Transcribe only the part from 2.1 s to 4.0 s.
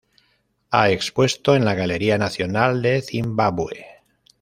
Nacional de Zimbabue.